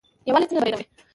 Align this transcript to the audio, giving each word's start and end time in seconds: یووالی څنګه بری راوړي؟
یووالی 0.27 0.47
څنګه 0.49 0.61
بری 0.63 0.71
راوړي؟ 0.73 0.85